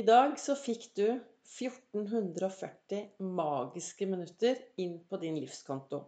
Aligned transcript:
I 0.00 0.04
dag 0.06 0.38
så 0.40 0.54
fikk 0.56 0.84
du 0.96 1.06
1440 1.10 3.00
magiske 3.36 4.06
minutter 4.08 4.60
inn 4.80 4.94
på 5.10 5.18
din 5.20 5.34
livskonto. 5.36 5.98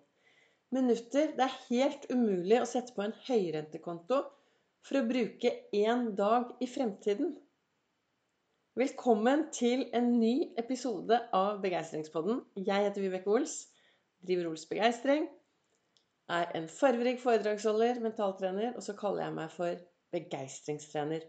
Minutter 0.72 1.34
det 1.36 1.44
er 1.44 1.56
helt 1.66 2.06
umulig 2.08 2.60
å 2.62 2.68
sette 2.70 2.94
på 2.96 3.02
en 3.04 3.12
høyrentekonto 3.26 4.20
for 4.86 5.00
å 5.00 5.04
bruke 5.10 5.52
én 5.76 6.06
dag 6.16 6.54
i 6.64 6.70
fremtiden. 6.70 7.34
Velkommen 8.80 9.44
til 9.52 9.84
en 9.98 10.08
ny 10.22 10.32
episode 10.62 11.18
av 11.36 11.60
Begeistringspodden. 11.66 12.40
Jeg 12.62 12.88
heter 12.88 13.04
Vibeke 13.04 13.34
Ols, 13.34 13.58
driver 14.24 14.54
Ols 14.54 14.64
Begeistring, 14.72 15.28
er 16.32 16.48
en 16.56 16.70
farverik 16.80 17.20
foredragsholder, 17.20 18.00
mentaltrener, 18.08 18.72
og 18.72 18.88
så 18.88 18.96
kaller 18.96 19.26
jeg 19.26 19.38
meg 19.42 19.52
for 19.58 19.86
begeistringstrener. 20.16 21.28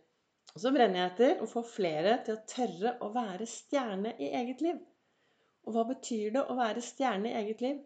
Og 0.54 0.62
så 0.62 0.72
brenner 0.74 1.00
jeg 1.00 1.12
etter 1.12 1.42
å 1.42 1.50
få 1.50 1.64
flere 1.66 2.18
til 2.26 2.36
å 2.36 2.44
tørre 2.50 2.94
å 3.02 3.10
være 3.16 3.48
stjerne 3.50 4.14
i 4.22 4.30
eget 4.42 4.62
liv. 4.66 4.82
Og 5.66 5.76
hva 5.76 5.86
betyr 5.90 6.36
det 6.36 6.44
å 6.46 6.58
være 6.58 6.84
stjerne 6.84 7.32
i 7.32 7.38
eget 7.40 7.64
liv? 7.66 7.80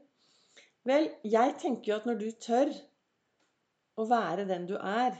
Vel, 0.87 1.09
jeg 1.27 1.55
tenker 1.61 1.91
jo 1.91 1.97
at 1.99 2.07
når 2.09 2.19
du 2.21 2.27
tør 2.43 2.73
å 3.97 4.05
være 4.09 4.47
den 4.49 4.67
du 4.69 4.75
er, 4.77 5.15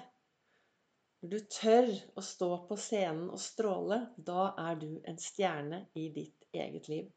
når 1.22 1.32
du 1.34 1.38
tør 1.54 1.88
å 2.20 2.23
stå 2.26 2.50
på 2.68 2.77
scenen 2.80 3.30
og 3.34 3.41
stråle, 3.41 4.02
da 4.18 4.52
er 4.68 4.82
du 4.82 4.90
en 5.10 5.18
stjerne 5.22 5.85
i 5.98 6.10
ditt 6.13 6.46
eget 6.54 6.90
liv. 6.91 7.08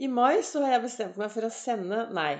I 0.00 0.08
mai 0.08 0.40
så 0.46 0.64
har 0.64 0.78
jeg 0.78 0.86
bestemt 0.86 1.20
meg 1.20 1.30
for 1.34 1.44
å 1.44 1.52
sende 1.52 2.06
Nei, 2.16 2.32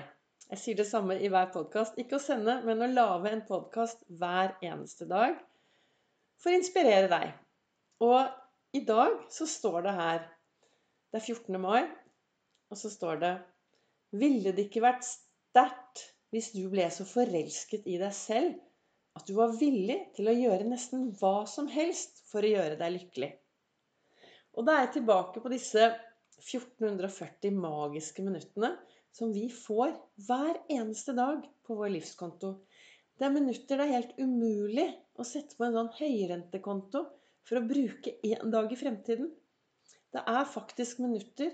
jeg 0.49 0.59
sier 0.59 0.81
det 0.81 0.87
samme 0.89 1.15
i 1.21 1.29
hver 1.31 1.51
podkast. 1.53 1.99
Ikke 2.01 2.17
å 2.17 2.23
sende, 2.23 2.57
men 2.65 2.81
å 2.81 2.89
lage 2.89 3.31
en 3.31 3.45
podkast 3.47 4.01
hver 4.19 4.57
eneste 4.65 5.07
dag 5.07 5.37
for 6.41 6.51
å 6.51 6.57
inspirere 6.57 7.09
deg. 7.11 7.33
Og 8.01 8.77
i 8.77 8.81
dag 8.87 9.19
så 9.33 9.47
står 9.49 9.85
det 9.85 9.95
her 9.97 10.21
Det 11.11 11.19
er 11.19 11.25
14. 11.27 11.57
mai, 11.61 11.83
og 12.71 12.79
så 12.79 12.91
står 12.91 13.21
det 13.21 13.31
Ville 14.15 14.53
det 14.55 14.67
ikke 14.69 14.83
vært 14.83 15.05
sterkt 15.07 16.05
hvis 16.31 16.53
du 16.55 16.63
ble 16.71 16.87
så 16.93 17.05
forelsket 17.07 17.87
i 17.91 17.97
deg 17.99 18.13
selv 18.15 18.55
at 19.19 19.27
du 19.27 19.35
var 19.35 19.57
villig 19.59 19.97
til 20.15 20.29
å 20.31 20.35
gjøre 20.35 20.69
nesten 20.69 21.09
hva 21.19 21.43
som 21.51 21.67
helst 21.67 22.23
for 22.31 22.47
å 22.47 22.51
gjøre 22.53 22.77
deg 22.79 22.93
lykkelig? 22.95 23.31
Og 24.55 24.67
da 24.67 24.77
er 24.77 24.85
jeg 24.85 24.95
tilbake 24.99 25.43
på 25.43 25.51
disse 25.51 25.89
1440 26.41 27.55
magiske 27.59 28.23
minuttene 28.23 28.71
som 29.15 29.33
vi 29.35 29.49
får 29.51 29.93
hver 30.27 30.61
eneste 30.71 31.15
dag 31.17 31.43
på 31.67 31.75
vår 31.75 31.91
livskonto. 31.97 32.53
Det 33.21 33.27
er 33.27 33.33
minutter 33.35 33.77
det 33.77 33.85
er 33.85 33.91
helt 33.99 34.13
umulig 34.17 34.87
å 35.21 35.23
sette 35.29 35.53
på 35.53 35.67
en 35.67 35.75
sånn 35.75 35.89
høyrentekonto 35.93 37.03
for 37.45 37.59
å 37.59 37.67
bruke 37.69 38.15
en 38.25 38.49
dag 38.49 38.71
i 38.73 38.77
fremtiden. 38.79 39.27
Det 40.09 40.23
er 40.31 40.47
faktisk 40.49 41.03
minutter 41.03 41.51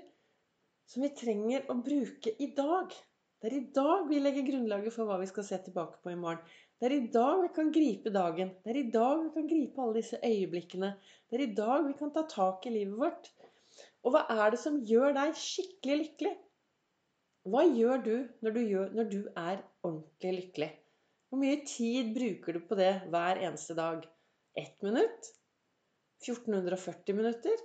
som 0.88 1.04
vi 1.04 1.10
trenger 1.20 1.66
å 1.68 1.76
bruke 1.84 2.32
i 2.40 2.48
dag. 2.56 2.95
Det 3.44 3.50
er 3.50 3.58
i 3.58 3.66
dag 3.76 4.08
vi 4.08 4.22
legger 4.23 4.48
grunnlaget 4.48 4.95
for 4.95 5.12
hva 5.12 5.20
vi 5.20 5.28
skal 5.28 5.50
se 5.50 5.60
tilbake 5.68 6.00
på 6.00 6.16
i 6.16 6.22
morgen. 6.23 6.40
Det 6.80 6.88
er 6.88 6.98
i 7.02 7.12
dag 7.18 7.44
vi 7.44 7.52
kan 7.60 7.76
gripe 7.76 8.16
dagen. 8.16 8.56
Det 8.64 8.72
er 8.72 8.82
i 8.86 8.88
dag 8.95 9.28
vi 9.28 9.36
kan 9.36 9.52
gripe 9.52 9.84
alle 9.84 10.00
disse 10.00 10.23
øyeblikkene. 10.23 10.95
Det 11.28 11.42
er 11.42 11.48
i 11.50 11.52
dag 11.60 11.84
vi 11.92 12.00
kan 12.00 12.16
ta 12.16 12.23
tak 12.32 12.72
i 12.72 12.76
livet 12.80 12.95
vårt. 13.04 13.32
Og 14.08 14.16
hva 14.16 14.23
er 14.40 14.56
det 14.56 14.64
som 14.64 14.80
gjør 14.88 15.20
deg 15.20 15.36
skikkelig 15.36 16.02
lykkelig? 16.06 16.36
Hva 17.52 17.68
gjør 17.68 18.04
du 18.08 18.14
når 18.40 18.56
du, 18.56 18.66
gjør, 18.72 18.92
når 19.02 19.16
du 19.18 19.22
er 19.36 19.66
ordentlig 19.84 20.38
lykkelig? 20.42 20.76
Hvor 21.28 21.42
mye 21.42 21.58
tid 21.67 22.14
bruker 22.16 22.56
du 22.56 22.61
på 22.64 22.75
det 22.80 22.94
hver 23.11 23.42
eneste 23.44 23.75
dag? 23.75 24.06
Ett 24.56 24.81
minutt? 24.86 25.33
1440 26.23 27.16
minutter? 27.17 27.58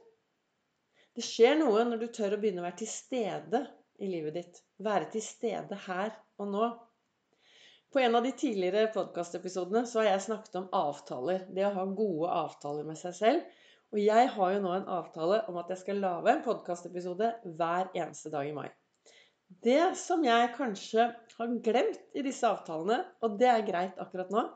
Det 1.14 1.22
skjer 1.22 1.54
noe 1.60 1.84
når 1.86 2.00
du 2.00 2.08
tør 2.16 2.34
å 2.34 2.40
begynne 2.42 2.62
å 2.62 2.66
være 2.66 2.80
til 2.82 2.90
stede 2.90 3.62
i 4.02 4.08
livet 4.10 4.34
ditt. 4.38 4.60
Være 4.82 5.12
til 5.14 5.22
stede 5.22 5.78
her 5.86 6.10
og 6.42 6.50
nå. 6.50 6.72
På 7.92 8.00
en 8.00 8.18
av 8.18 8.26
de 8.26 8.32
tidligere 8.34 8.90
podkastepisodene 8.94 9.84
har 9.94 10.08
jeg 10.08 10.26
snakket 10.26 10.58
om 10.58 10.70
avtaler. 10.74 11.46
Det 11.52 11.66
å 11.68 11.74
ha 11.76 11.84
gode 11.86 12.34
avtaler 12.42 12.88
med 12.88 12.98
seg 12.98 13.14
selv. 13.18 13.58
Og 13.92 14.00
jeg 14.00 14.30
har 14.34 14.54
jo 14.54 14.62
nå 14.64 14.70
en 14.74 14.88
avtale 14.88 15.42
om 15.52 15.58
at 15.60 15.70
jeg 15.70 15.84
skal 15.84 16.00
lage 16.00 16.32
en 16.32 16.46
podkastepisode 16.46 17.34
hver 17.60 17.92
eneste 17.92 18.32
dag 18.32 18.48
i 18.48 18.54
mai. 18.56 18.70
Det 19.60 19.92
som 19.98 20.22
jeg 20.24 20.52
kanskje 20.56 21.08
har 21.36 21.54
glemt 21.66 22.16
i 22.16 22.22
disse 22.24 22.46
avtalene, 22.48 23.02
og 23.20 23.36
det 23.40 23.48
er 23.50 23.66
greit 23.66 23.98
akkurat 24.00 24.30
nå, 24.32 24.46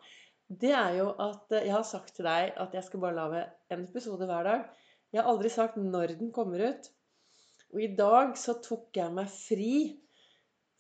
det 0.47 0.73
er 0.79 1.01
jo 1.01 1.09
at 1.21 1.51
jeg 1.59 1.73
har 1.75 1.87
sagt 1.87 2.15
til 2.17 2.29
deg 2.29 2.53
at 2.62 2.75
jeg 2.77 2.87
skal 2.87 3.03
bare 3.03 3.19
lage 3.19 3.41
en 3.75 3.83
episode 3.83 4.29
hver 4.29 4.47
dag. 4.47 4.67
Jeg 5.12 5.21
har 5.21 5.31
aldri 5.33 5.51
sagt 5.51 5.79
når 5.81 6.15
den 6.21 6.31
kommer 6.34 6.62
ut. 6.71 6.91
Og 7.75 7.83
i 7.83 7.91
dag 7.99 8.37
så 8.39 8.55
tok 8.62 8.95
jeg 8.95 9.15
meg 9.17 9.33
fri 9.33 9.73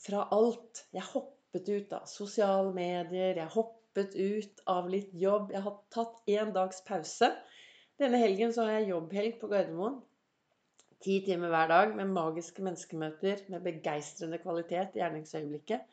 fra 0.06 0.28
alt. 0.34 0.84
Jeg 0.94 1.06
hoppet 1.10 1.70
ut 1.72 1.96
av 1.98 2.06
sosiale 2.10 2.70
medier, 2.76 3.40
jeg 3.40 3.54
hoppet 3.56 4.14
ut 4.14 4.62
av 4.70 4.90
litt 4.92 5.10
jobb. 5.18 5.50
Jeg 5.56 5.64
har 5.66 5.80
tatt 5.94 6.30
én 6.30 6.54
dags 6.54 6.84
pause. 6.86 7.32
Denne 7.98 8.20
helgen 8.22 8.54
så 8.54 8.68
har 8.68 8.78
jeg 8.78 8.92
jobbhelg 8.92 9.40
på 9.40 9.50
Gardermoen. 9.50 9.98
Ti 11.04 11.18
timer 11.26 11.52
hver 11.52 11.68
dag 11.70 11.94
med 11.96 12.12
magiske 12.14 12.64
menneskemøter 12.64 13.42
med 13.52 13.64
begeistrende 13.66 14.38
kvalitet 14.42 14.96
i 14.96 15.02
gjerningsøyeblikket. 15.02 15.84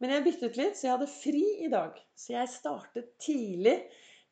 Men 0.00 0.14
jeg 0.14 0.24
byttet 0.26 0.58
litt, 0.58 0.76
så 0.78 0.86
jeg 0.86 0.94
hadde 0.96 1.10
fri 1.12 1.44
i 1.66 1.70
dag. 1.72 1.98
Så 2.18 2.34
jeg 2.34 2.50
startet 2.50 3.10
tidlig 3.22 3.76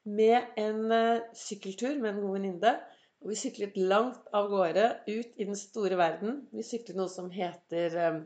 med 0.08 0.58
en 0.60 0.84
uh, 0.90 1.26
sykkeltur 1.36 1.98
med 2.00 2.14
en 2.14 2.22
god 2.22 2.38
venninne. 2.38 2.74
Og 3.22 3.32
vi 3.32 3.38
syklet 3.38 3.76
langt 3.90 4.28
av 4.36 4.46
gårde 4.50 4.84
ut 5.08 5.40
i 5.42 5.46
den 5.46 5.58
store 5.58 5.98
verden. 5.98 6.44
Vi 6.54 6.64
syklet 6.66 6.98
noe 6.98 7.10
som 7.12 7.30
heter 7.34 7.96
um, 8.08 8.20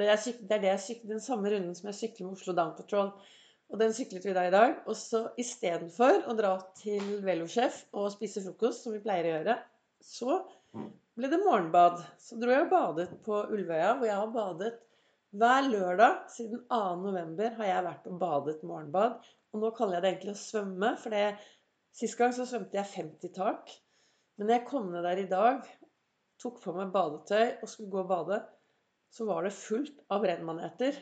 det, 0.00 0.08
er 0.08 0.62
det 0.62 0.78
syklet, 0.80 1.10
den 1.12 1.22
samme 1.22 1.52
runden 1.52 1.76
som 1.76 1.90
jeg 1.90 1.98
sykler 1.98 2.28
med 2.28 2.38
Oslo 2.38 2.56
Down 2.56 2.72
Patrol. 2.78 3.12
Og 3.70 3.78
den 3.78 3.92
syklet 3.94 4.24
vi 4.26 4.34
da 4.34 4.46
i 4.48 4.54
dag. 4.54 4.80
Og 4.88 4.96
så 4.98 5.26
istedenfor 5.38 6.24
å 6.26 6.36
dra 6.38 6.56
til 6.80 7.20
Velosjef 7.26 7.84
og 7.94 8.10
spise 8.14 8.42
frokost, 8.46 8.84
som 8.84 8.96
vi 8.96 9.02
pleier 9.04 9.28
å 9.28 9.36
gjøre, 9.36 9.58
så 10.02 10.40
ble 11.18 11.30
det 11.32 11.40
morgenbad. 11.42 12.00
Så 12.22 12.38
dro 12.40 12.52
jeg 12.52 12.66
og 12.66 12.72
badet 12.72 13.08
på 13.24 13.42
Ulvøya, 13.50 13.96
hvor 13.98 14.08
jeg 14.08 14.18
har 14.20 14.32
badet 14.34 14.72
hver 15.30 15.68
lørdag 15.70 16.24
siden 16.34 16.64
2. 16.70 16.80
november 17.04 17.54
har 17.58 17.68
jeg 17.68 17.86
vært 17.86 18.08
og 18.10 18.18
badet 18.22 18.64
morgenbad. 18.66 19.20
Og 19.50 19.62
nå 19.62 19.70
kaller 19.76 19.98
jeg 19.98 20.04
det 20.04 20.10
egentlig 20.12 20.34
å 20.34 20.40
svømme, 20.40 20.94
for 21.02 21.44
sist 22.00 22.18
gang 22.18 22.34
så 22.34 22.46
svømte 22.46 22.78
jeg 22.78 22.92
50 22.94 23.34
tak. 23.36 23.70
Men 24.38 24.48
da 24.48 24.56
jeg 24.56 24.66
kom 24.70 24.90
ned 24.92 25.06
der 25.06 25.22
i 25.22 25.28
dag, 25.30 25.66
tok 26.40 26.60
på 26.62 26.74
meg 26.74 26.92
badetøy 26.94 27.60
og 27.60 27.68
skulle 27.68 27.92
gå 27.92 28.02
og 28.04 28.10
bade, 28.10 28.40
så 29.10 29.26
var 29.28 29.44
det 29.44 29.56
fullt 29.56 29.98
av 30.10 30.22
brennmaneter. 30.24 30.96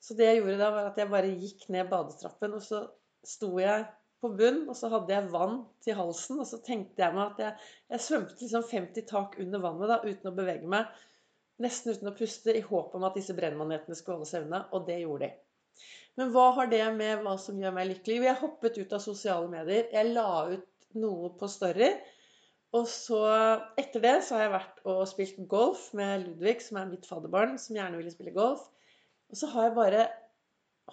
Så 0.00 0.14
det 0.16 0.30
jeg 0.30 0.40
gjorde 0.40 0.60
da, 0.60 0.70
var 0.72 0.90
at 0.90 0.98
jeg 1.00 1.10
bare 1.12 1.34
gikk 1.34 1.66
ned 1.74 1.90
badetrappen, 1.90 2.54
og 2.56 2.62
så 2.64 2.84
sto 3.26 3.50
jeg 3.58 3.84
på 4.22 4.30
bunn, 4.38 4.62
og 4.70 4.76
så 4.78 4.90
hadde 4.92 5.12
jeg 5.12 5.32
vann 5.32 5.58
til 5.84 5.98
halsen. 5.98 6.40
Og 6.42 6.48
så 6.48 6.60
tenkte 6.64 7.04
jeg 7.04 7.16
meg 7.16 7.34
at 7.34 7.42
jeg, 7.42 7.66
jeg 7.94 8.04
svømte 8.06 8.38
liksom 8.40 8.64
50 8.70 9.08
tak 9.10 9.36
under 9.42 9.64
vannet 9.64 9.92
da, 9.92 10.00
uten 10.04 10.30
å 10.30 10.36
bevege 10.36 10.70
meg. 10.76 10.92
Nesten 11.62 11.94
uten 11.96 12.10
å 12.10 12.16
puste, 12.16 12.52
i 12.52 12.64
håp 12.64 12.94
om 12.96 13.06
at 13.08 13.16
disse 13.16 13.36
brennmanetene 13.36 13.96
skulle 13.96 14.20
holde 14.20 14.30
seg 14.30 14.48
unna. 14.48 14.66
Og 14.76 14.88
det 14.88 15.00
gjorde 15.02 15.28
de. 15.28 15.84
Men 16.16 16.32
hva 16.32 16.50
har 16.56 16.68
det 16.72 16.84
med 16.96 17.24
hva 17.24 17.36
som 17.40 17.58
gjør 17.60 17.74
meg 17.76 17.90
lykkelig? 17.90 18.22
Jeg 18.24 18.40
hoppet 18.40 18.78
ut 18.80 18.94
av 18.96 19.04
sosiale 19.04 19.48
medier. 19.52 19.88
Jeg 19.92 20.14
la 20.16 20.28
ut 20.52 20.68
noe 20.96 21.32
på 21.36 21.48
Story. 21.52 21.90
Og 22.76 22.86
så, 22.90 23.20
etter 23.78 24.02
det, 24.02 24.14
så 24.24 24.36
har 24.36 24.46
jeg 24.46 24.54
vært 24.56 24.80
og 24.90 25.02
spilt 25.08 25.42
golf 25.48 25.88
med 25.96 26.24
Ludvig, 26.24 26.58
som 26.64 26.80
er 26.80 26.88
mitt 26.90 27.06
fadderbarn, 27.08 27.54
som 27.60 27.76
gjerne 27.78 28.00
ville 28.00 28.12
spille 28.12 28.34
golf. 28.36 28.64
Og 29.30 29.38
så 29.40 29.48
har 29.52 29.68
jeg 29.68 29.76
bare 29.76 30.06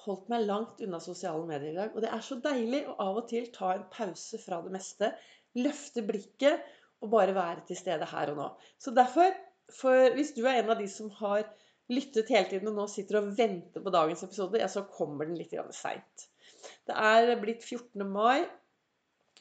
holdt 0.03 0.29
meg 0.31 0.45
langt 0.47 0.81
unna 0.83 0.99
sosiale 1.03 1.45
medier 1.47 1.71
i 1.71 1.77
dag. 1.77 1.93
Og 1.93 2.03
det 2.03 2.11
er 2.11 2.23
så 2.25 2.37
deilig 2.41 2.83
å 2.89 2.95
av 3.05 3.19
og 3.21 3.27
til 3.29 3.49
ta 3.53 3.73
en 3.75 3.85
pause 3.93 4.39
fra 4.41 4.61
det 4.65 4.73
meste. 4.73 5.11
Løfte 5.59 6.03
blikket 6.05 6.63
og 7.03 7.11
bare 7.13 7.35
være 7.35 7.65
til 7.67 7.77
stede 7.77 8.07
her 8.09 8.31
og 8.33 8.39
nå. 8.39 8.47
Så 8.81 8.93
derfor, 8.95 9.35
for 9.73 10.15
hvis 10.17 10.33
du 10.37 10.43
er 10.47 10.61
en 10.61 10.73
av 10.73 10.79
de 10.81 10.87
som 10.89 11.11
har 11.19 11.45
lyttet 11.91 12.31
hele 12.31 12.49
tiden 12.49 12.71
og 12.71 12.77
nå 12.79 12.87
sitter 12.89 13.19
og 13.19 13.33
venter 13.37 13.83
på 13.83 13.93
dagens 13.93 14.23
episode, 14.25 14.61
ja, 14.61 14.69
så 14.71 14.85
kommer 14.89 15.27
den 15.27 15.37
litt 15.37 15.53
seint. 15.75 16.27
Det 16.87 16.95
er 16.95 17.35
blitt 17.41 17.63
14. 17.63 18.05
mai, 18.07 18.47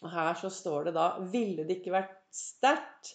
og 0.03 0.11
her 0.11 0.35
så 0.39 0.51
står 0.51 0.89
det 0.89 0.97
da 0.97 1.07
Ville 1.31 1.63
det 1.67 1.79
ikke 1.79 1.95
vært 1.95 2.17
sterkt 2.35 3.15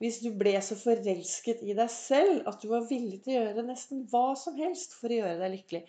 hvis 0.00 0.22
du 0.24 0.30
ble 0.32 0.54
så 0.64 0.78
forelsket 0.80 1.60
i 1.60 1.74
deg 1.76 1.90
selv 1.92 2.46
at 2.48 2.62
du 2.62 2.70
var 2.70 2.86
villig 2.88 3.18
til 3.24 3.34
å 3.34 3.42
gjøre 3.42 3.66
nesten 3.66 4.06
hva 4.08 4.30
som 4.38 4.56
helst 4.56 4.94
for 4.96 5.12
å 5.12 5.18
gjøre 5.18 5.36
deg 5.42 5.52
lykkelig? 5.58 5.82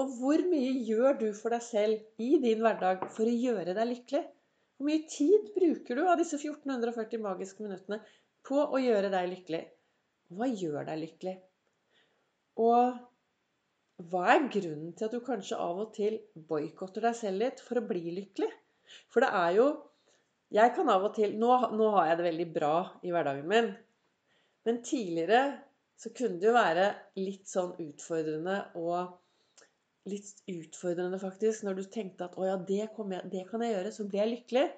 Og 0.00 0.10
hvor 0.18 0.42
mye 0.50 0.72
gjør 0.88 1.18
du 1.20 1.28
for 1.38 1.54
deg 1.54 1.62
selv 1.62 2.22
i 2.22 2.34
din 2.42 2.62
hverdag 2.64 3.06
for 3.14 3.30
å 3.30 3.34
gjøre 3.34 3.76
deg 3.76 3.90
lykkelig? 3.92 4.24
Hvor 4.74 4.88
mye 4.88 5.06
tid 5.06 5.50
bruker 5.54 6.00
du 6.00 6.02
av 6.08 6.18
disse 6.18 6.38
1440 6.40 7.22
magiske 7.22 7.62
minuttene 7.62 8.00
på 8.46 8.58
å 8.58 8.80
gjøre 8.82 9.12
deg 9.12 9.30
lykkelig? 9.30 9.62
Hva 10.34 10.48
gjør 10.50 10.88
deg 10.88 11.00
lykkelig? 11.04 11.34
Og 12.64 12.98
hva 14.10 14.24
er 14.32 14.48
grunnen 14.50 14.94
til 14.98 15.06
at 15.06 15.14
du 15.14 15.22
kanskje 15.22 15.58
av 15.62 15.78
og 15.84 15.92
til 15.94 16.18
boikotter 16.48 17.06
deg 17.06 17.18
selv 17.18 17.44
litt 17.44 17.62
for 17.62 17.78
å 17.78 17.86
bli 17.86 18.16
lykkelig? 18.18 18.50
For 19.12 19.22
det 19.22 19.30
er 19.30 19.58
jo 19.60 19.72
Jeg 20.54 20.70
kan 20.76 20.86
av 20.92 21.02
og 21.08 21.14
til 21.16 21.32
nå, 21.40 21.50
nå 21.74 21.86
har 21.96 22.10
jeg 22.10 22.18
det 22.18 22.24
veldig 22.28 22.44
bra 22.54 22.74
i 23.02 23.10
hverdagen 23.10 23.46
min. 23.50 23.70
Men 24.66 24.82
tidligere 24.86 25.40
så 25.98 26.12
kunne 26.14 26.38
det 26.38 26.46
jo 26.46 26.52
være 26.54 26.84
litt 27.18 27.48
sånn 27.50 27.72
utfordrende 27.82 28.58
og 28.78 29.16
Litt 30.10 30.42
utfordrende, 30.50 31.18
faktisk, 31.20 31.64
når 31.64 31.78
du 31.78 31.84
tenkte 31.88 32.26
at 32.28 32.34
'Å 32.36 32.48
ja, 32.48 32.56
det, 32.56 32.80
jeg, 32.82 33.22
det 33.32 33.46
kan 33.48 33.62
jeg 33.64 33.76
gjøre, 33.76 33.92
så 33.92 34.08
blir 34.08 34.20
jeg 34.20 34.32
lykkelig'. 34.34 34.72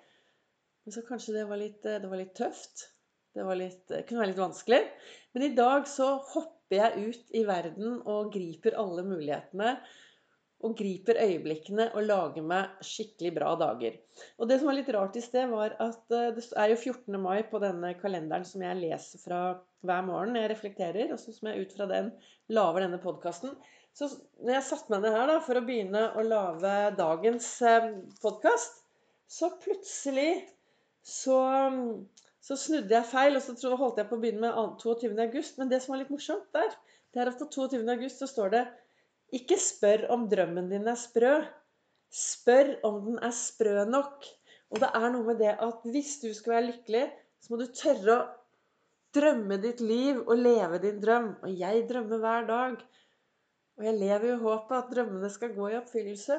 Men 0.86 0.94
så 0.94 1.02
kanskje 1.02 1.34
det 1.34 1.48
var 1.50 1.58
litt, 1.58 1.82
det 1.82 2.10
var 2.10 2.20
litt 2.20 2.36
tøft. 2.38 2.86
Det 3.36 3.44
litt, 3.58 3.84
kunne 4.08 4.22
være 4.22 4.30
litt 4.30 4.40
vanskelig. 4.40 4.82
Men 5.34 5.44
i 5.44 5.54
dag 5.56 5.88
så 5.90 6.12
hopper 6.32 6.78
jeg 6.78 7.10
ut 7.10 7.34
i 7.36 7.42
verden 7.46 7.98
og 8.08 8.30
griper 8.32 8.78
alle 8.80 9.04
mulighetene 9.04 9.74
og 10.64 10.76
griper 10.78 11.18
øyeblikkene 11.20 11.90
og 11.92 12.06
lager 12.06 12.44
meg 12.46 12.78
skikkelig 12.84 13.32
bra 13.36 13.50
dager. 13.60 13.98
Og 14.40 14.48
det 14.48 14.58
som 14.58 14.70
var 14.70 14.78
litt 14.78 14.92
rart 14.96 15.18
i 15.18 15.24
sted, 15.24 15.50
var 15.52 15.74
at 15.82 16.14
eh, 16.16 16.30
det 16.36 16.46
er 16.56 16.72
jo 16.72 16.78
14. 16.80 17.18
mai 17.20 17.42
på 17.50 17.60
denne 17.62 17.92
kalenderen 18.00 18.46
som 18.48 18.64
jeg 18.64 18.80
leser 18.80 19.20
fra 19.20 19.40
hver 19.86 20.06
morgen 20.06 20.38
jeg 20.38 20.50
reflekterer, 20.50 21.12
og 21.12 21.20
som 21.20 21.50
jeg 21.50 21.66
ut 21.66 21.76
fra 21.76 21.88
den 21.90 22.08
lager 22.56 22.86
denne 22.86 23.02
podkasten. 23.02 23.52
Så 23.96 24.10
når 24.44 24.58
jeg 24.58 24.64
satte 24.66 24.92
meg 24.92 25.06
ned 25.06 25.14
her 25.16 25.30
da, 25.30 25.38
for 25.44 25.56
å 25.56 25.64
begynne 25.64 26.02
å 26.20 26.24
lage 26.26 26.72
dagens 26.98 27.48
eh, 27.64 27.86
podkast, 28.20 28.82
så 29.26 29.48
plutselig 29.62 30.32
så, 31.06 31.38
så, 32.44 32.58
snudde 32.60 32.92
jeg 32.92 33.08
feil, 33.08 33.38
og 33.38 33.46
så 33.46 33.78
holdt 33.78 34.02
jeg 34.02 34.10
på 34.10 34.18
å 34.18 34.20
begynne 34.20 34.50
med 34.50 34.82
22. 34.82 35.14
august. 35.24 35.56
Men 35.56 35.70
det 35.72 35.80
som 35.82 35.94
var 35.94 36.02
litt 36.02 36.12
morsomt 36.12 36.50
der, 36.54 36.74
det 37.14 37.22
er 37.22 37.30
at 37.30 37.40
på 37.40 37.48
22. 37.48 37.80
august 37.94 38.20
så 38.20 38.28
står 38.28 38.52
det 38.52 38.64
ikke 39.34 39.56
spør 39.58 40.04
om 40.14 40.26
drømmen 40.30 40.68
din 40.70 40.90
er 40.92 40.98
sprø. 41.00 41.38
Spør 42.12 42.74
om 42.86 43.00
den 43.08 43.22
er 43.24 43.32
sprø 43.34 43.86
nok. 43.88 44.28
Og 44.74 44.82
det 44.82 44.90
er 44.98 45.08
noe 45.14 45.24
med 45.30 45.40
det 45.40 45.54
at 45.62 45.88
hvis 45.88 46.18
du 46.20 46.28
skal 46.36 46.58
være 46.58 46.68
lykkelig, 46.68 47.06
så 47.40 47.52
må 47.52 47.62
du 47.62 47.66
tørre 47.72 48.18
å 48.18 48.26
drømme 49.16 49.56
ditt 49.62 49.80
liv 49.80 50.20
og 50.20 50.36
leve 50.36 50.82
din 50.84 51.00
drøm. 51.00 51.32
Og 51.46 51.64
jeg 51.64 51.86
drømmer 51.88 52.20
hver 52.22 52.48
dag. 52.50 52.86
Og 53.76 53.84
jeg 53.84 53.98
lever 54.00 54.30
i 54.32 54.40
håpet 54.40 54.76
at 54.78 54.92
drømmene 54.92 55.30
skal 55.32 55.54
gå 55.56 55.70
i 55.70 55.78
oppfyllelse. 55.78 56.38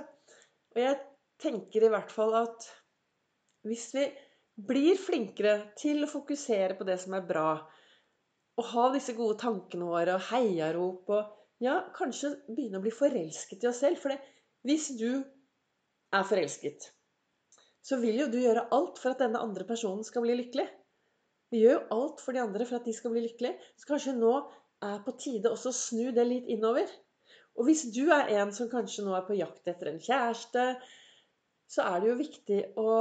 Og 0.75 0.81
jeg 0.81 0.97
tenker 1.41 1.85
i 1.85 1.91
hvert 1.93 2.13
fall 2.13 2.33
at 2.39 2.65
hvis 3.67 3.89
vi 3.93 4.05
blir 4.67 4.97
flinkere 4.97 5.57
til 5.77 6.01
å 6.03 6.09
fokusere 6.09 6.77
på 6.79 6.87
det 6.87 6.97
som 7.01 7.13
er 7.17 7.25
bra, 7.29 7.49
og 8.57 8.69
ha 8.71 8.87
disse 8.95 9.13
gode 9.13 9.37
tankene 9.41 9.85
våre 9.85 10.15
og 10.17 10.29
heiarop 10.31 11.11
og 11.13 11.33
ja, 11.61 11.75
kanskje 11.93 12.33
begynne 12.47 12.79
å 12.79 12.85
bli 12.85 12.93
forelsket 12.93 13.65
i 13.65 13.69
oss 13.69 13.83
selv. 13.83 14.01
For 14.01 14.17
hvis 14.65 14.89
du 14.97 15.21
er 15.21 16.25
forelsket, 16.25 16.89
så 17.85 17.99
vil 18.01 18.23
jo 18.23 18.31
du 18.33 18.39
gjøre 18.41 18.67
alt 18.73 18.97
for 19.01 19.13
at 19.13 19.21
denne 19.21 19.41
andre 19.43 19.67
personen 19.67 20.05
skal 20.07 20.25
bli 20.25 20.39
lykkelig. 20.41 20.65
Vi 21.53 21.61
gjør 21.61 21.77
jo 21.77 21.99
alt 22.01 22.23
for 22.23 22.35
de 22.35 22.41
andre 22.41 22.65
for 22.67 22.79
at 22.79 22.87
de 22.89 22.95
skal 22.95 23.13
bli 23.13 23.23
lykkelige. 23.23 23.61
Så 23.79 23.87
kanskje 23.87 24.17
nå 24.17 24.33
er 24.83 24.97
på 25.05 25.13
tide 25.21 25.51
også 25.53 25.71
å 25.71 25.77
snu 25.77 26.09
det 26.15 26.25
litt 26.27 26.49
innover. 26.51 26.89
Og 27.57 27.65
hvis 27.67 27.87
du 27.93 28.05
er 28.13 28.29
en 28.37 28.53
som 28.53 28.69
kanskje 28.69 29.05
nå 29.05 29.15
er 29.17 29.25
på 29.25 29.37
jakt 29.37 29.67
etter 29.69 29.89
en 29.91 30.01
kjæreste, 30.01 30.65
så 31.67 31.85
er 31.89 32.01
det 32.01 32.11
jo 32.11 32.19
viktig 32.19 32.59
å 32.79 32.91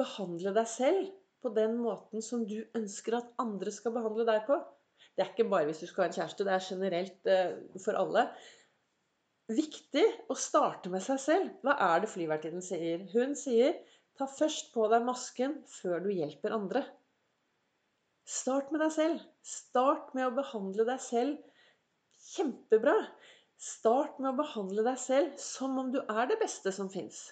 behandle 0.00 0.54
deg 0.56 0.68
selv 0.70 1.10
på 1.42 1.52
den 1.54 1.76
måten 1.78 2.24
som 2.24 2.44
du 2.48 2.58
ønsker 2.76 3.18
at 3.18 3.34
andre 3.42 3.72
skal 3.74 3.94
behandle 3.94 4.26
deg 4.26 4.46
på. 4.48 4.58
Det 5.14 5.24
er 5.24 5.32
ikke 5.32 5.50
bare 5.50 5.68
hvis 5.68 5.82
du 5.82 5.88
skal 5.90 6.04
ha 6.04 6.08
en 6.08 6.16
kjæreste, 6.16 6.46
det 6.46 6.54
er 6.54 6.66
generelt 6.66 7.30
eh, 7.30 7.52
for 7.84 7.98
alle. 8.00 8.24
Viktig 9.48 10.04
å 10.28 10.36
starte 10.38 10.90
med 10.92 11.04
seg 11.04 11.20
selv. 11.22 11.52
Hva 11.64 11.76
er 11.88 12.02
det 12.02 12.10
flyvertinnen 12.12 12.64
sier? 12.64 13.04
Hun 13.14 13.36
sier 13.38 13.76
ta 14.18 14.26
først 14.30 14.72
på 14.74 14.88
deg 14.92 15.06
masken 15.06 15.60
før 15.78 16.02
du 16.04 16.10
hjelper 16.12 16.56
andre. 16.56 16.82
Start 18.28 18.72
med 18.74 18.82
deg 18.84 18.92
selv. 18.92 19.22
Start 19.46 20.12
med 20.16 20.26
å 20.28 20.36
behandle 20.36 20.84
deg 20.88 21.00
selv 21.00 21.38
kjempebra. 22.34 22.96
Start 23.58 24.20
med 24.22 24.30
å 24.30 24.38
behandle 24.38 24.84
deg 24.86 24.98
selv 25.02 25.38
som 25.42 25.78
om 25.80 25.88
du 25.90 25.98
er 25.98 26.28
det 26.30 26.36
beste 26.38 26.70
som 26.74 26.86
fins. 26.92 27.24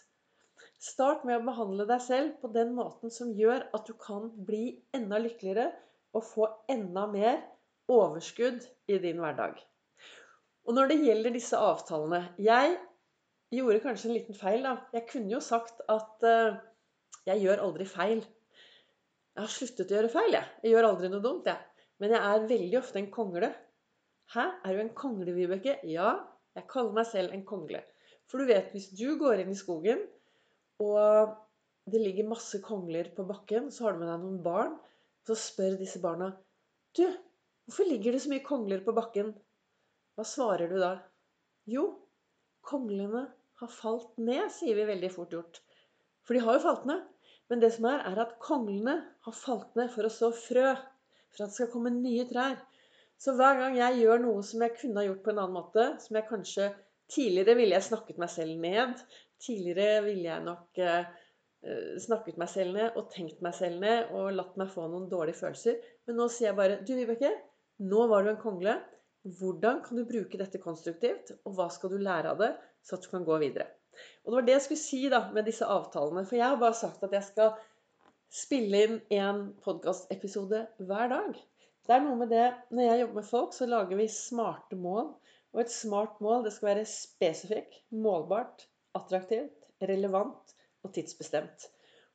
Start 0.82 1.22
med 1.28 1.38
å 1.38 1.46
behandle 1.46 1.86
deg 1.86 2.02
selv 2.02 2.32
på 2.40 2.50
den 2.54 2.72
måten 2.74 3.12
som 3.14 3.30
gjør 3.38 3.68
at 3.76 3.86
du 3.86 3.94
kan 4.00 4.26
bli 4.48 4.64
enda 4.96 5.20
lykkeligere 5.22 5.68
og 6.18 6.24
få 6.26 6.48
enda 6.72 7.06
mer 7.12 7.38
overskudd 7.92 8.66
i 8.90 8.98
din 9.04 9.22
hverdag. 9.22 9.60
Og 10.66 10.74
når 10.74 10.90
det 10.90 11.02
gjelder 11.04 11.34
disse 11.36 11.58
avtalene 11.62 12.24
Jeg 12.42 12.74
gjorde 13.54 13.84
kanskje 13.84 14.08
en 14.10 14.16
liten 14.16 14.34
feil, 14.34 14.66
da. 14.66 14.74
Jeg 14.92 15.06
kunne 15.12 15.30
jo 15.30 15.40
sagt 15.40 15.84
at 15.86 16.26
uh, 16.26 16.58
jeg 17.30 17.44
gjør 17.44 17.62
aldri 17.68 17.86
feil. 17.86 18.24
Jeg 19.36 19.44
har 19.44 19.52
sluttet 19.52 19.94
å 19.94 20.00
gjøre 20.00 20.10
feil, 20.10 20.34
jeg. 20.34 20.50
Jeg 20.64 20.74
gjør 20.74 20.88
aldri 20.90 21.12
noe 21.12 21.22
dumt, 21.22 21.46
jeg. 21.46 21.86
Men 22.02 22.16
jeg 22.16 22.22
er 22.34 22.50
veldig 22.50 22.78
ofte 22.82 22.98
en 22.98 23.12
kongle. 23.14 23.52
Hæ? 24.34 24.46
Er 24.64 24.74
du 24.74 24.82
en 24.82 24.94
kongle, 24.98 25.34
Vibeke? 25.36 25.78
Ja, 25.86 26.14
jeg 26.56 26.66
kaller 26.70 26.96
meg 26.96 27.06
selv 27.10 27.34
en 27.34 27.44
kongle. 27.46 27.82
For 28.26 28.42
du 28.42 28.48
vet, 28.48 28.72
hvis 28.74 28.88
du 28.98 29.18
går 29.20 29.42
inn 29.42 29.52
i 29.52 29.58
skogen, 29.58 30.02
og 30.82 31.36
det 31.90 32.02
ligger 32.02 32.28
masse 32.32 32.58
kongler 32.64 33.12
på 33.14 33.26
bakken, 33.28 33.70
så 33.70 33.86
har 33.86 33.94
du 33.94 34.02
med 34.02 34.10
deg 34.10 34.24
noen 34.24 34.42
barn, 34.42 34.74
så 35.26 35.36
spør 35.38 35.78
disse 35.78 36.02
barna 36.02 36.32
Du, 36.96 37.06
Hvorfor 37.66 37.88
ligger 37.88 38.14
det 38.14 38.20
så 38.22 38.30
mye 38.30 38.46
kongler 38.46 38.82
på 38.86 38.92
bakken? 38.94 39.32
Hva 40.14 40.24
svarer 40.26 40.70
du 40.70 40.76
da? 40.78 40.92
Jo, 41.66 41.86
konglene 42.62 43.24
har 43.58 43.72
falt 43.74 44.12
ned, 44.22 44.44
sier 44.54 44.78
vi 44.78 44.84
veldig 44.86 45.10
fort 45.10 45.34
gjort. 45.34 45.58
For 46.22 46.36
de 46.36 46.44
har 46.46 46.58
jo 46.58 46.62
falt 46.62 46.86
ned. 46.86 47.02
Men 47.50 47.62
det 47.62 47.72
som 47.74 47.88
er, 47.90 48.04
er 48.06 48.20
at 48.22 48.36
konglene 48.42 48.94
har 49.26 49.34
falt 49.34 49.74
ned 49.78 49.90
for 49.94 50.06
å 50.06 50.12
så 50.14 50.30
frø. 50.34 50.76
For 51.34 51.42
at 51.42 51.50
det 51.50 51.58
skal 51.58 51.72
komme 51.74 51.90
nye 51.94 52.26
trær. 52.30 52.54
Så 53.20 53.32
hver 53.36 53.60
gang 53.60 53.76
jeg 53.78 54.02
gjør 54.02 54.22
noe 54.22 54.42
som 54.44 54.64
jeg 54.64 54.74
kunne 54.80 55.00
ha 55.00 55.06
gjort 55.08 55.22
på 55.24 55.32
en 55.32 55.40
annen 55.42 55.56
måte, 55.56 55.86
som 56.02 56.18
jeg 56.18 56.28
kanskje 56.30 56.72
Tidligere 57.06 57.54
ville 57.54 57.76
jeg 57.76 57.86
snakket 57.86 58.16
meg 58.18 58.30
selv 58.32 58.56
ned. 58.58 59.02
Tidligere 59.38 60.00
ville 60.08 60.24
jeg 60.26 60.42
nok 60.42 60.80
eh, 60.82 61.04
snakket 62.02 62.40
meg 62.42 62.50
selv 62.50 62.74
ned 62.74 62.98
og 62.98 63.12
tenkt 63.12 63.44
meg 63.46 63.54
selv 63.54 63.78
ned 63.82 64.10
og 64.16 64.32
latt 64.34 64.56
meg 64.58 64.72
få 64.72 64.88
noen 64.90 65.06
dårlige 65.12 65.38
følelser. 65.38 65.78
Men 66.06 66.18
nå 66.18 66.26
sier 66.34 66.50
jeg 66.50 66.58
bare 66.58 66.80
Du, 66.82 66.92
Vibeke, 66.98 67.30
nå 67.86 68.08
var 68.10 68.26
du 68.26 68.32
en 68.32 68.42
kongle. 68.42 68.74
Hvordan 69.38 69.84
kan 69.86 69.98
du 69.98 70.06
bruke 70.06 70.38
dette 70.38 70.58
konstruktivt, 70.62 71.32
og 71.46 71.56
hva 71.58 71.66
skal 71.74 71.94
du 71.94 72.02
lære 72.02 72.34
av 72.34 72.42
det, 72.42 72.52
så 72.86 72.98
at 72.98 73.06
du 73.06 73.10
kan 73.10 73.26
gå 73.26 73.38
videre? 73.42 73.66
Og 74.24 74.30
Det 74.30 74.36
var 74.36 74.46
det 74.46 74.54
jeg 74.56 74.66
skulle 74.66 74.82
si 74.82 75.00
da, 75.10 75.22
med 75.34 75.48
disse 75.48 75.66
avtalene. 75.66 76.26
For 76.26 76.38
jeg 76.38 76.46
har 76.46 76.60
bare 76.60 76.78
sagt 76.78 77.02
at 77.06 77.14
jeg 77.16 77.26
skal 77.26 77.54
spille 78.34 78.82
inn 78.82 78.98
en 79.18 79.42
podkastepisode 79.64 80.66
hver 80.86 81.10
dag. 81.14 81.38
Det 81.86 81.94
er 81.94 82.02
noe 82.02 82.18
med 82.18 82.32
det 82.34 82.46
Når 82.74 82.88
jeg 82.88 83.00
jobber 83.00 83.20
med 83.20 83.28
folk, 83.30 83.54
så 83.54 83.68
lager 83.70 84.00
vi 84.00 84.08
smarte 84.10 84.78
mål. 84.78 85.12
Og 85.54 85.62
et 85.62 85.72
smart 85.72 86.18
mål 86.20 86.44
det 86.44 86.52
skal 86.52 86.72
være 86.72 86.88
spesifikk, 86.90 87.76
målbart, 87.94 88.66
attraktivt, 88.98 89.70
relevant 89.88 90.54
og 90.84 90.92
tidsbestemt. 90.92 91.68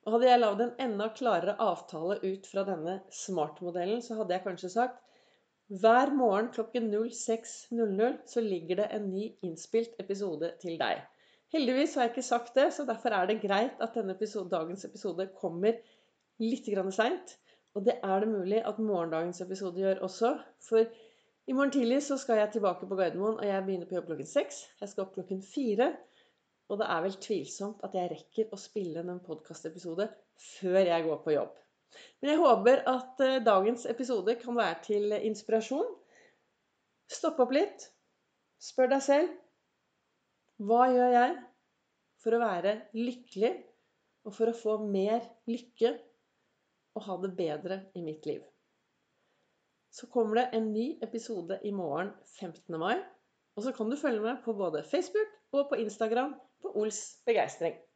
Og 0.04 0.16
Hadde 0.16 0.28
jeg 0.28 0.42
lagd 0.42 0.60
en 0.62 0.76
enda 0.82 1.08
klarere 1.14 1.56
avtale 1.62 2.18
ut 2.22 2.46
fra 2.50 2.64
denne 2.66 2.98
smart-modellen, 3.14 4.02
så 4.02 4.18
hadde 4.18 4.36
jeg 4.36 4.44
kanskje 4.46 4.70
sagt 4.76 5.00
hver 5.82 6.10
morgen 6.12 6.50
klokken 6.52 6.90
06.00 6.92 8.16
så 8.28 8.40
ligger 8.44 8.82
det 8.82 8.88
en 8.92 9.06
ny 9.14 9.28
innspilt 9.46 9.94
episode 10.02 10.50
til 10.60 10.74
deg. 10.80 11.00
Heldigvis 11.54 11.94
har 11.94 12.06
jeg 12.06 12.12
ikke 12.12 12.24
sagt 12.26 12.54
det, 12.58 12.66
så 12.74 12.84
derfor 12.84 13.14
er 13.16 13.30
det 13.30 13.40
greit 13.40 13.80
at 13.80 13.94
denne 13.96 14.12
episode, 14.12 14.50
dagens 14.52 14.84
episode 14.84 15.30
kommer 15.38 15.78
litt 16.42 16.68
seint. 16.92 17.38
Og 17.74 17.86
det 17.86 17.96
er 18.04 18.20
det 18.20 18.28
mulig 18.28 18.60
at 18.68 18.78
morgendagens 18.78 19.40
episode 19.40 19.80
gjør 19.80 20.02
også. 20.06 20.34
For 20.68 20.84
i 21.48 21.54
morgen 21.56 21.72
tidlig 21.74 22.02
så 22.04 22.18
skal 22.20 22.42
jeg 22.42 22.52
tilbake 22.52 22.86
på 22.88 22.96
Gardermoen, 22.98 23.38
og 23.38 23.46
jeg 23.46 23.64
begynner 23.64 23.88
på 23.88 23.96
jobb 23.96 24.10
klokken 24.10 24.28
seks. 24.28 24.60
Jeg 24.80 24.92
skal 24.92 25.06
opp 25.06 25.14
klokken 25.16 25.40
fire. 25.42 25.88
Og 26.70 26.78
det 26.80 26.86
er 26.88 27.02
vel 27.04 27.16
tvilsomt 27.20 27.82
at 27.84 27.96
jeg 27.96 28.10
rekker 28.12 28.52
å 28.52 28.60
spille 28.60 29.02
en 29.02 29.24
podkastepisode 29.24 30.06
før 30.40 30.78
jeg 30.80 31.06
går 31.08 31.18
på 31.24 31.34
jobb. 31.34 31.56
Men 32.20 32.32
jeg 32.32 32.40
håper 32.40 32.84
at 32.88 33.20
eh, 33.24 33.40
dagens 33.44 33.84
episode 33.90 34.36
kan 34.40 34.56
være 34.56 34.78
til 34.86 35.16
inspirasjon. 35.18 35.88
Stopp 37.12 37.40
opp 37.44 37.52
litt. 37.52 37.88
Spør 38.62 38.92
deg 38.94 39.04
selv 39.04 39.34
hva 40.62 40.86
gjør 40.92 41.12
jeg 41.16 41.36
for 42.22 42.36
å 42.36 42.40
være 42.44 42.76
lykkelig 42.94 43.52
og 44.28 44.34
for 44.36 44.52
å 44.52 44.56
få 44.56 44.76
mer 44.86 45.24
lykke 45.50 45.96
og 46.94 47.06
ha 47.06 47.16
det 47.22 47.32
bedre 47.38 47.78
i 47.98 48.02
mitt 48.04 48.26
liv? 48.28 48.42
Så 49.92 50.08
kommer 50.08 50.40
det 50.40 50.46
en 50.56 50.70
ny 50.72 50.86
episode 51.04 51.58
i 51.68 51.72
morgen 51.76 52.14
15. 52.40 52.78
mai. 52.80 52.96
Og 53.56 53.66
så 53.66 53.72
kan 53.76 53.90
du 53.90 53.96
følge 54.00 54.22
med 54.24 54.40
på 54.44 54.54
både 54.56 54.84
Facebook 54.88 55.34
og 55.52 55.68
på 55.68 55.80
Instagram 55.82 56.34
på 56.62 56.72
Ols 56.80 57.02
begeistring. 57.26 57.76